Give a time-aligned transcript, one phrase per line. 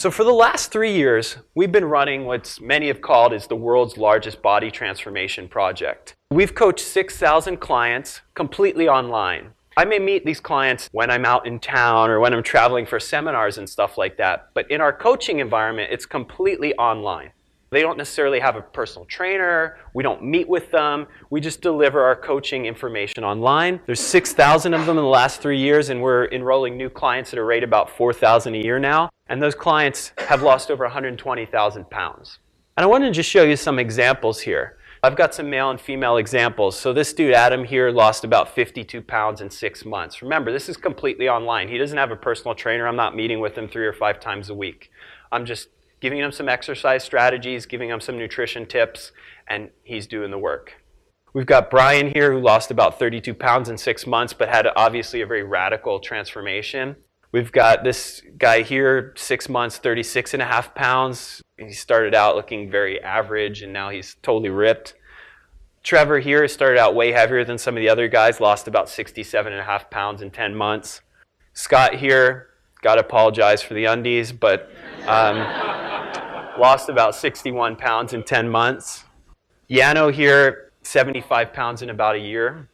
[0.00, 3.54] So for the last three years, we've been running what many have called is the
[3.54, 6.14] world's largest body transformation project.
[6.30, 9.50] We've coached 6,000 clients completely online.
[9.76, 12.98] I may meet these clients when I'm out in town or when I'm traveling for
[12.98, 17.32] seminars and stuff like that, but in our coaching environment, it's completely online.
[17.70, 19.76] They don't necessarily have a personal trainer.
[19.94, 21.06] We don't meet with them.
[21.30, 23.80] We just deliver our coaching information online.
[23.86, 27.38] There's 6,000 of them in the last three years, and we're enrolling new clients at
[27.38, 29.08] a rate about 4,000 a year now.
[29.28, 32.40] And those clients have lost over 120,000 pounds.
[32.76, 34.76] And I wanted to just show you some examples here.
[35.04, 36.76] I've got some male and female examples.
[36.78, 40.22] So this dude, Adam, here lost about 52 pounds in six months.
[40.22, 41.68] Remember, this is completely online.
[41.68, 42.88] He doesn't have a personal trainer.
[42.88, 44.90] I'm not meeting with him three or five times a week.
[45.30, 45.68] I'm just
[46.00, 49.12] giving him some exercise strategies, giving him some nutrition tips,
[49.48, 50.74] and he's doing the work.
[51.32, 55.20] We've got Brian here who lost about 32 pounds in six months, but had obviously
[55.20, 56.96] a very radical transformation.
[57.32, 61.40] We've got this guy here, six months, 36 and a half pounds.
[61.56, 64.94] He started out looking very average, and now he's totally ripped.
[65.84, 69.52] Trevor here started out way heavier than some of the other guys, lost about 67
[69.52, 71.00] and a half pounds in 10 months.
[71.52, 72.48] Scott here,
[72.82, 74.70] got to apologize for the undies, but
[75.06, 75.38] um,
[76.58, 79.04] lost about 61 pounds in 10 months.
[79.70, 82.68] Yano here, 75 pounds in about a year.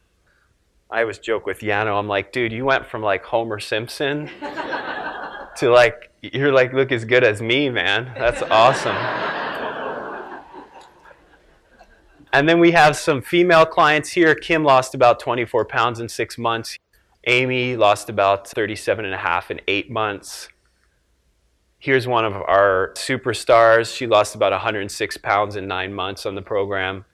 [0.89, 4.29] I always joke with Yano, I'm like, dude, you went from like Homer Simpson
[5.57, 8.13] to like, you're like, look as good as me, man.
[8.17, 8.95] That's awesome.
[12.33, 14.33] and then we have some female clients here.
[14.33, 16.77] Kim lost about 24 pounds in six months.
[17.25, 20.47] Amy lost about 37 and a half in eight months.
[21.79, 23.95] Here's one of our superstars.
[23.95, 27.05] She lost about 106 pounds in nine months on the program.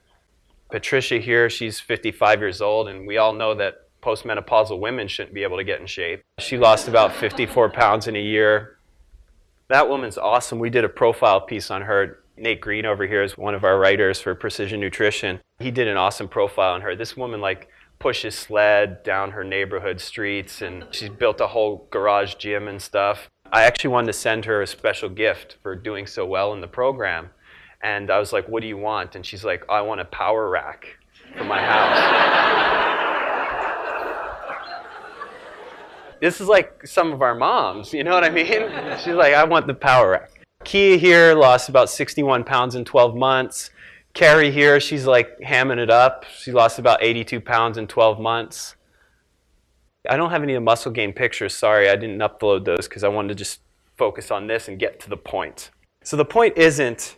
[0.70, 5.42] Patricia here, she's 55 years old, and we all know that postmenopausal women shouldn't be
[5.42, 6.22] able to get in shape.
[6.38, 8.78] She lost about 54 pounds in a year.
[9.68, 10.58] That woman's awesome.
[10.58, 12.20] We did a profile piece on her.
[12.36, 15.40] Nate Green over here is one of our writers for Precision Nutrition.
[15.58, 16.96] He did an awesome profile on her.
[16.96, 22.34] This woman, like, pushes sled down her neighborhood streets, and she's built a whole garage
[22.34, 23.30] gym and stuff.
[23.54, 26.66] I actually wanted to send her a special gift for doing so well in the
[26.66, 27.30] program.
[27.84, 29.14] And I was like, What do you want?
[29.14, 30.88] And she's like, I want a power rack
[31.38, 32.00] for my house.
[36.20, 38.48] this is like some of our moms, you know what I mean?
[38.98, 40.44] She's like, I want the power rack.
[40.64, 43.70] Kia here lost about 61 pounds in 12 months.
[44.14, 46.24] Carrie here, she's like hamming it up.
[46.36, 48.74] She lost about 82 pounds in 12 months.
[50.08, 51.54] I don't have any muscle gain pictures.
[51.54, 53.60] Sorry, I didn't upload those because I wanted to just
[53.96, 55.70] focus on this and get to the point.
[56.02, 57.16] So the point isn't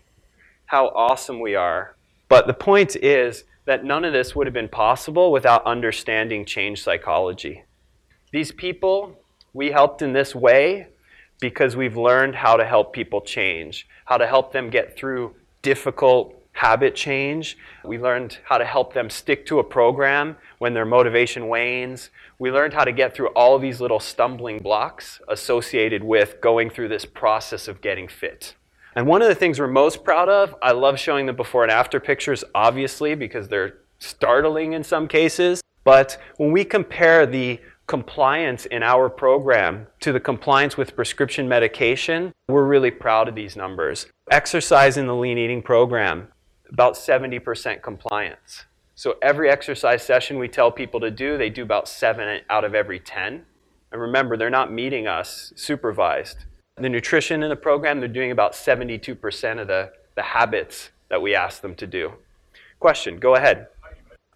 [0.67, 1.97] how awesome we are,
[2.29, 6.83] but the point is that none of this would have been possible without understanding change
[6.83, 7.65] psychology.
[8.33, 9.19] These people
[9.53, 10.89] we helped in this way
[11.41, 16.35] because we've learned how to help people change, how to help them get through difficult
[16.57, 17.59] habit change.
[17.85, 22.11] We learned how to help them stick to a program when their motivation wanes.
[22.39, 26.89] We learned how to get through all these little stumbling blocks associated with going through
[26.89, 28.55] this process of getting fit.
[28.95, 31.71] And one of the things we're most proud of, I love showing the before and
[31.71, 35.63] after pictures, obviously, because they're startling in some cases.
[35.85, 42.33] But when we compare the compliance in our program to the compliance with prescription medication,
[42.49, 44.07] we're really proud of these numbers.
[44.31, 46.29] Exercise in the lean eating program,
[46.71, 48.65] about 70% compliance.
[48.95, 52.75] So every exercise session we tell people to do, they do about seven out of
[52.75, 53.45] every 10.
[53.93, 56.47] And remember, they're not meeting us supervised.
[56.77, 61.35] The nutrition in the program, they're doing about 72% of the, the habits that we
[61.35, 62.13] ask them to do.
[62.81, 63.69] Question, go ahead.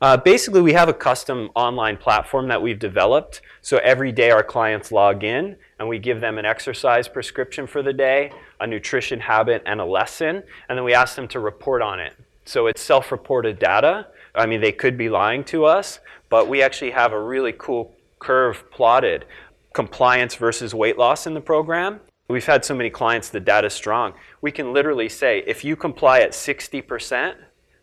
[0.01, 3.43] Uh, basically, we have a custom online platform that we've developed.
[3.61, 7.83] So every day our clients log in and we give them an exercise prescription for
[7.83, 10.43] the day, a nutrition habit, and a lesson.
[10.69, 12.15] And then we ask them to report on it.
[12.47, 14.07] So it's self reported data.
[14.35, 16.01] I mean, they could be lying to us,
[16.31, 19.27] but we actually have a really cool curve plotted
[19.75, 22.01] compliance versus weight loss in the program.
[22.29, 24.15] We've had so many clients, the data's strong.
[24.41, 27.35] We can literally say, if you comply at 60%,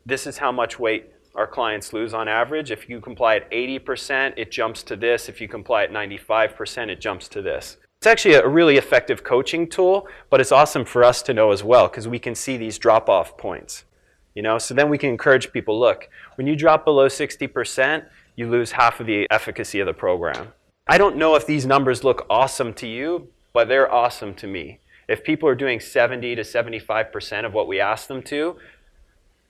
[0.06, 2.72] this is how much weight our clients lose on average.
[2.72, 5.30] If you comply at 80%, it jumps to this.
[5.30, 7.78] If you comply at 95%, it jumps to this.
[8.00, 11.64] It's actually a really effective coaching tool, but it's awesome for us to know as
[11.64, 13.86] well because we can see these drop off points.
[14.34, 18.06] You know, so then we can encourage people, look, when you drop below 60%,
[18.36, 20.54] you lose half of the efficacy of the program.
[20.88, 24.80] I don't know if these numbers look awesome to you, but they're awesome to me.
[25.08, 28.58] If people are doing 70 to 75% of what we ask them to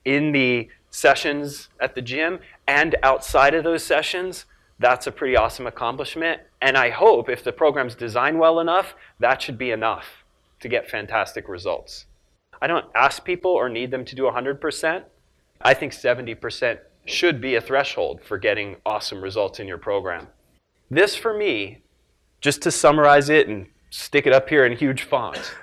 [0.06, 4.46] in the sessions at the gym and outside of those sessions,
[4.80, 6.42] that's a pretty awesome accomplishment.
[6.62, 10.24] And I hope if the program's designed well enough, that should be enough
[10.60, 12.06] to get fantastic results.
[12.62, 15.04] I don't ask people or need them to do 100%.
[15.62, 20.28] I think 70% should be a threshold for getting awesome results in your program.
[20.90, 21.82] This, for me,
[22.42, 25.54] just to summarize it and stick it up here in huge font,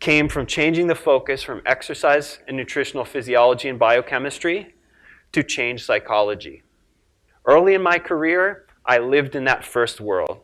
[0.00, 4.74] came from changing the focus from exercise and nutritional physiology and biochemistry
[5.32, 6.62] to change psychology.
[7.46, 10.40] Early in my career, I lived in that first world.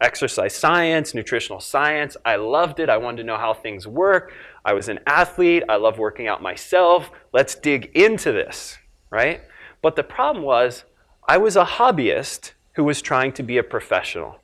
[0.00, 2.90] Exercise science, nutritional science, I loved it.
[2.90, 4.32] I wanted to know how things work.
[4.64, 5.62] I was an athlete.
[5.68, 7.10] I love working out myself.
[7.32, 8.76] Let's dig into this,
[9.10, 9.40] right?
[9.82, 10.84] But the problem was,
[11.28, 14.40] I was a hobbyist who was trying to be a professional.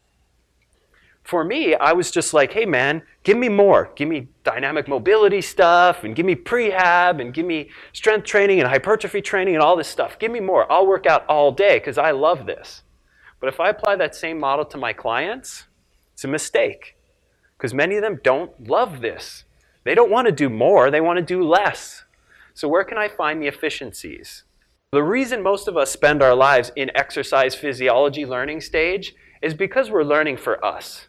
[1.24, 3.92] For me, I was just like, hey man, give me more.
[3.94, 8.68] Give me dynamic mobility stuff, and give me prehab, and give me strength training and
[8.68, 10.18] hypertrophy training and all this stuff.
[10.18, 10.70] Give me more.
[10.70, 12.82] I'll work out all day because I love this.
[13.40, 15.64] But if I apply that same model to my clients,
[16.12, 16.96] it's a mistake
[17.56, 19.44] because many of them don't love this.
[19.84, 22.04] They don't want to do more, they want to do less.
[22.54, 24.44] So, where can I find the efficiencies?
[24.92, 29.90] The reason most of us spend our lives in exercise physiology learning stage is because
[29.90, 31.08] we're learning for us.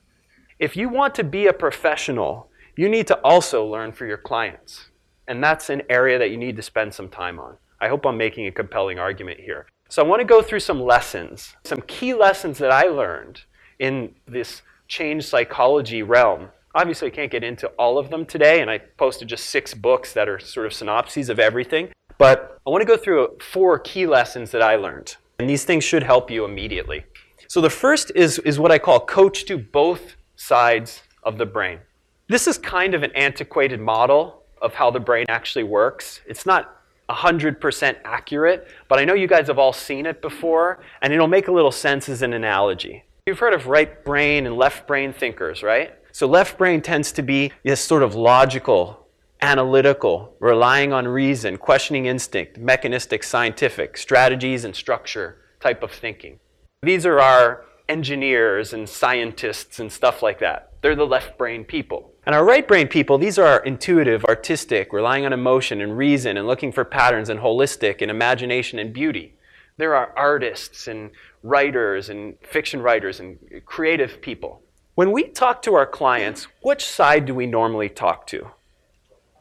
[0.63, 4.85] If you want to be a professional, you need to also learn for your clients.
[5.27, 7.57] And that's an area that you need to spend some time on.
[7.81, 9.67] I hope I'm making a compelling argument here.
[9.89, 13.41] So I want to go through some lessons, some key lessons that I learned
[13.77, 16.47] in this change psychology realm.
[16.73, 20.13] Obviously, I can't get into all of them today, and I posted just six books
[20.13, 21.89] that are sort of synopses of everything.
[22.17, 25.17] But I want to go through four key lessons that I learned.
[25.39, 27.03] And these things should help you immediately.
[27.49, 31.79] So the first is, is what I call coach to both sides of the brain.
[32.27, 36.19] This is kind of an antiquated model of how the brain actually works.
[36.25, 41.13] It's not 100% accurate, but I know you guys have all seen it before, and
[41.13, 43.03] it'll make a little sense as an analogy.
[43.25, 45.93] You've heard of right brain and left brain thinkers, right?
[46.11, 49.07] So, left brain tends to be this sort of logical,
[49.41, 56.39] analytical, relying on reason, questioning instinct, mechanistic, scientific, strategies, and structure type of thinking.
[56.83, 60.71] These are our engineers and scientists and stuff like that.
[60.81, 62.11] They're the left brain people.
[62.25, 66.47] And our right brain people, these are intuitive, artistic, relying on emotion and reason and
[66.47, 69.35] looking for patterns and holistic and imagination and beauty.
[69.77, 74.61] There are artists and writers and fiction writers and creative people.
[74.95, 78.51] When we talk to our clients, which side do we normally talk to?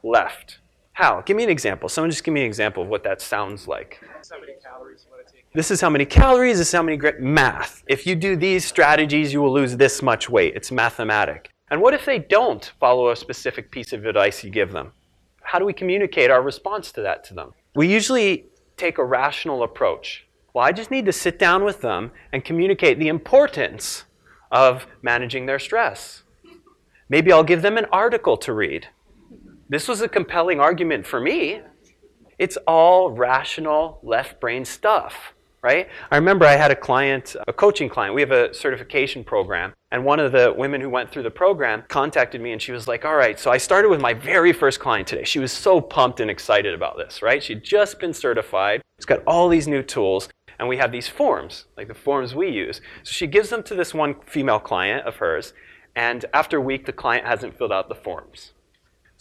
[0.03, 0.59] Left.
[0.95, 1.21] How?
[1.21, 1.89] Give me an example.
[1.89, 4.01] Someone just give me an example of what that sounds like.
[5.55, 7.83] This is how many calories, this is how many gra- math.
[7.87, 10.55] If you do these strategies, you will lose this much weight.
[10.55, 11.51] It's mathematic.
[11.71, 14.93] And what if they don't follow a specific piece of advice you give them?
[15.43, 17.53] How do we communicate our response to that to them?
[17.75, 20.27] We usually take a rational approach.
[20.55, 24.05] Well, I just need to sit down with them and communicate the importance
[24.51, 26.23] of managing their stress.
[27.09, 28.89] Maybe I'll give them an article to read.
[29.69, 31.63] This was a compelling argument for me.
[32.43, 35.33] It's all rational left brain stuff
[35.63, 35.89] right?
[36.11, 38.17] I remember I had a client, a coaching client.
[38.17, 39.73] We have a certification program.
[39.93, 42.89] And one of the women who went through the program contacted me and she was
[42.89, 45.23] like, All right, so I started with my very first client today.
[45.23, 47.41] She was so pumped and excited about this, right?
[47.41, 48.83] She'd just been certified.
[48.99, 50.29] She's got all these new tools.
[50.59, 52.81] And we have these forms, like the forms we use.
[53.05, 55.55] So she gives them to this one female client of hers.
[55.95, 58.53] And after a week, the client hasn't filled out the forms.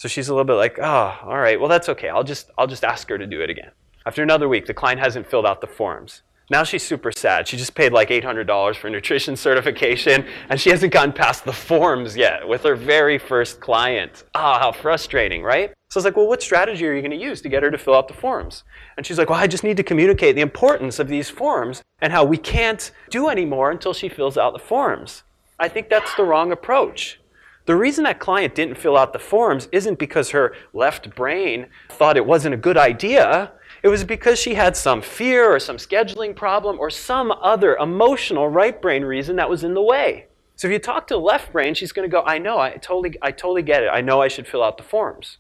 [0.01, 2.10] So she's a little bit like, oh, all right, well, that's okay.
[2.10, 3.70] I'll just, I'll just ask her to do it again.
[4.03, 6.24] After another week, the client hasn't filled out the forms.
[6.50, 7.48] Now she's super sad.
[7.48, 12.17] She just paid like $800 for nutrition certification, and she hasn't gotten past the forms
[12.17, 14.24] yet with her very first client.
[14.34, 15.70] Ah, oh, how frustrating, right?
[15.91, 17.70] So I was like, well, what strategy are you going to use to get her
[17.70, 18.63] to fill out the forms?
[18.98, 22.12] And she's like, well, I just need to communicate the importance of these forms and
[22.12, 25.22] how we can't do anymore until she fills out the forms.
[25.60, 27.21] I think that's the wrong approach.
[27.65, 32.18] The reason that client didn't fill out the forms isn't because her left brain thought
[32.18, 33.51] it wasn't a good idea.
[33.84, 38.48] It was because she had some fear or some scheduling problem or some other emotional
[38.48, 40.27] right brain reason that was in the way.
[40.56, 42.72] So if you talk to the left brain, she's going to go, I know, I
[42.72, 43.89] totally, I totally get it.
[43.91, 45.38] I know I should fill out the forms.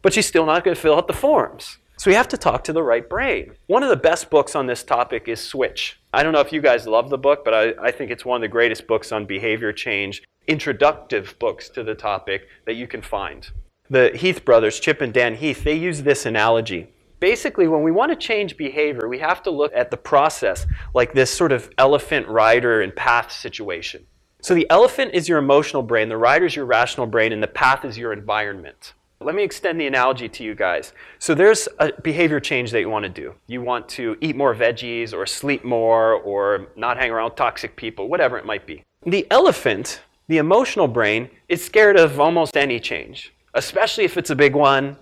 [0.00, 1.78] But she's still not going to fill out the forms.
[1.98, 3.54] So we have to talk to the right brain.
[3.66, 6.00] One of the best books on this topic is Switch.
[6.14, 8.36] I don't know if you guys love the book, but I, I think it's one
[8.36, 13.02] of the greatest books on behavior change, introductive books to the topic that you can
[13.02, 13.50] find.
[13.90, 16.88] The Heath brothers, Chip and Dan Heath, they use this analogy
[17.20, 21.12] basically, when we want to change behavior, we have to look at the process like
[21.12, 24.06] this sort of elephant rider and path situation.
[24.40, 27.48] So the elephant is your emotional brain, the rider is your rational brain, and the
[27.48, 28.94] path is your environment.
[29.20, 30.92] Let me extend the analogy to you guys.
[31.18, 33.34] So there's a behavior change that you want to do.
[33.48, 38.08] You want to eat more veggies or sleep more or not hang around toxic people,
[38.08, 38.84] whatever it might be.
[39.04, 44.36] The elephant, the emotional brain, is scared of almost any change, especially if it's a
[44.36, 44.96] big one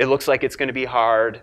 [0.00, 1.42] it looks like it's going to be hard.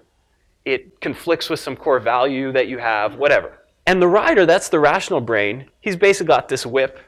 [0.65, 3.59] It conflicts with some core value that you have, whatever.
[3.85, 6.99] And the rider, that's the rational brain, he's basically got this whip,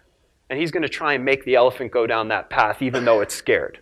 [0.51, 3.21] and he's going to try and make the elephant go down that path even though
[3.21, 3.79] it's scared.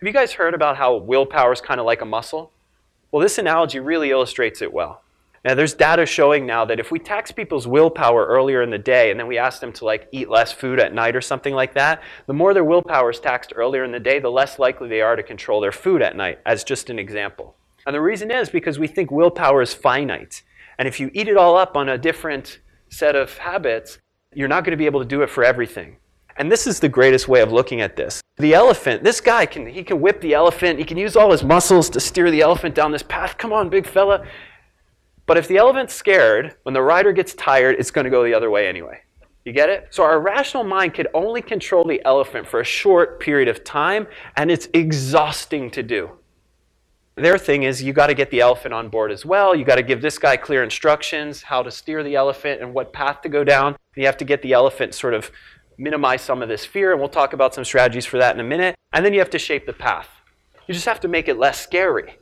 [0.00, 2.52] Have you guys heard about how willpower is kind of like a muscle?
[3.12, 5.02] Well, this analogy really illustrates it well.
[5.44, 9.10] Now, there's data showing now that if we tax people's willpower earlier in the day
[9.10, 11.74] and then we ask them to like eat less food at night or something like
[11.74, 15.02] that, the more their willpower is taxed earlier in the day, the less likely they
[15.02, 17.54] are to control their food at night, as just an example.
[17.84, 20.42] And the reason is because we think willpower is finite.
[20.78, 23.98] And if you eat it all up on a different set of habits,
[24.32, 25.98] you're not going to be able to do it for everything.
[26.40, 28.22] And this is the greatest way of looking at this.
[28.38, 31.44] The elephant, this guy can he can whip the elephant, he can use all his
[31.44, 33.36] muscles to steer the elephant down this path.
[33.36, 34.26] Come on, big fella.
[35.26, 38.32] But if the elephant's scared, when the rider gets tired, it's going to go the
[38.32, 39.02] other way anyway.
[39.44, 39.88] You get it?
[39.90, 44.06] So our rational mind can only control the elephant for a short period of time,
[44.38, 46.10] and it's exhausting to do.
[47.16, 49.54] Their thing is you got to get the elephant on board as well.
[49.54, 52.94] You got to give this guy clear instructions how to steer the elephant and what
[52.94, 53.76] path to go down.
[53.94, 55.30] You have to get the elephant sort of
[55.80, 58.48] minimize some of this fear, and we'll talk about some strategies for that in a
[58.48, 58.76] minute.
[58.92, 60.08] And then you have to shape the path.
[60.66, 62.16] You just have to make it less scary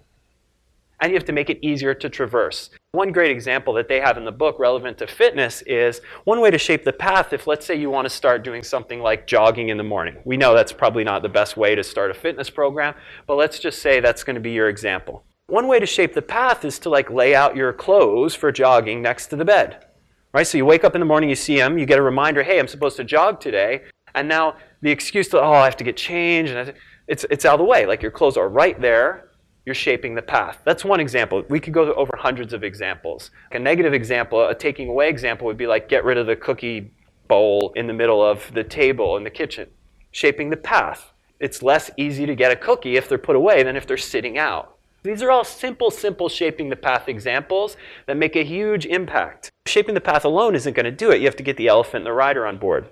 [1.01, 2.71] and you have to make it easier to traverse.
[2.93, 6.51] One great example that they have in the book relevant to fitness is one way
[6.51, 9.69] to shape the path if let's say you want to start doing something like jogging
[9.69, 10.17] in the morning.
[10.25, 12.95] We know that's probably not the best way to start a fitness program,
[13.27, 15.25] but let's just say that's going to be your example.
[15.47, 19.01] One way to shape the path is to like lay out your clothes for jogging
[19.01, 19.85] next to the bed.
[20.33, 20.47] Right?
[20.47, 22.59] So you wake up in the morning, you see them, you get a reminder, "Hey,
[22.59, 23.83] I'm supposed to jog today."
[24.15, 26.75] And now the excuse to, "Oh, I have to get changed," and
[27.07, 27.87] it's it's out of the way.
[27.87, 29.29] Like your clothes are right there
[29.69, 30.63] you're shaping the path.
[30.65, 31.45] That's one example.
[31.51, 33.31] We could go over hundreds of examples.
[33.53, 36.91] A negative example, a taking away example would be like get rid of the cookie
[37.29, 39.69] bowl in the middle of the table in the kitchen.
[40.11, 41.13] Shaping the path.
[41.39, 44.39] It's less easy to get a cookie if they're put away than if they're sitting
[44.39, 44.78] out.
[45.03, 47.77] These are all simple, simple shaping the path examples
[48.07, 49.51] that make a huge impact.
[49.67, 51.21] Shaping the path alone isn't going to do it.
[51.21, 52.89] You have to get the elephant and the rider on board.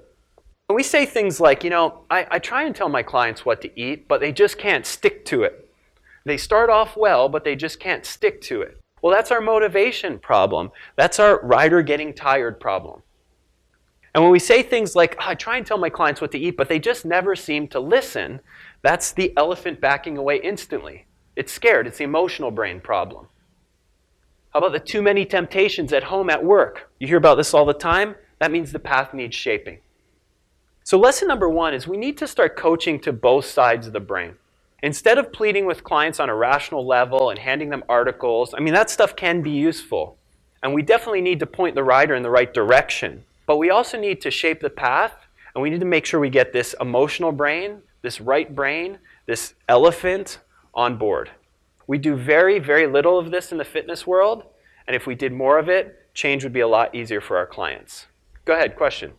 [0.68, 3.60] When we say things like, you know, I, I try and tell my clients what
[3.62, 5.68] to eat, but they just can't stick to it.
[6.24, 8.80] They start off well, but they just can't stick to it.
[9.00, 10.72] Well, that's our motivation problem.
[10.96, 13.02] That's our rider getting tired problem.
[14.14, 16.38] And when we say things like, oh, I try and tell my clients what to
[16.38, 18.40] eat, but they just never seem to listen,
[18.82, 21.05] that's the elephant backing away instantly.
[21.36, 23.28] It's scared, it's the emotional brain problem.
[24.52, 26.90] How about the too many temptations at home, at work?
[26.98, 28.14] You hear about this all the time?
[28.38, 29.80] That means the path needs shaping.
[30.82, 34.00] So, lesson number one is we need to start coaching to both sides of the
[34.00, 34.36] brain.
[34.82, 38.72] Instead of pleading with clients on a rational level and handing them articles, I mean,
[38.72, 40.16] that stuff can be useful.
[40.62, 43.24] And we definitely need to point the rider in the right direction.
[43.46, 46.30] But we also need to shape the path, and we need to make sure we
[46.30, 50.38] get this emotional brain, this right brain, this elephant
[50.76, 51.30] on board.
[51.88, 54.44] We do very, very little of this in the fitness world,
[54.86, 57.46] and if we did more of it, change would be a lot easier for our
[57.46, 58.06] clients.
[58.44, 59.14] Go ahead, question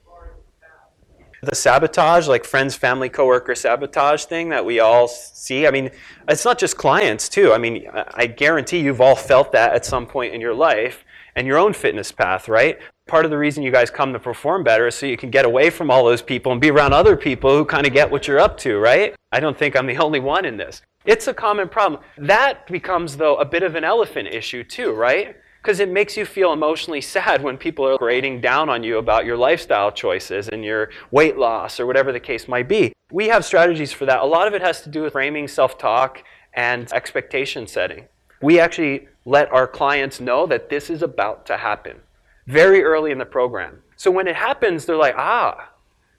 [1.42, 5.68] the sabotage, like friends, family, coworker sabotage thing that we all see.
[5.68, 5.92] I mean,
[6.28, 7.54] it's not just clients, too.
[7.54, 11.46] I mean, I guarantee you've all felt that at some point in your life and
[11.46, 12.80] your own fitness path, right?
[13.08, 15.46] Part of the reason you guys come to perform better is so you can get
[15.46, 18.28] away from all those people and be around other people who kind of get what
[18.28, 19.16] you're up to, right?
[19.32, 20.82] I don't think I'm the only one in this.
[21.08, 22.02] It's a common problem.
[22.20, 25.36] That becomes, though, a bit of an elephant issue, too, right?
[25.68, 29.26] because it makes you feel emotionally sad when people are grading down on you about
[29.26, 32.94] your lifestyle choices and your weight loss or whatever the case might be.
[33.12, 34.22] We have strategies for that.
[34.22, 36.24] A lot of it has to do with framing self talk
[36.54, 38.06] and expectation setting.
[38.42, 41.98] We actually let our clients know that this is about to happen
[42.46, 43.84] very early in the program.
[43.98, 45.74] So when it happens, they're like, ah,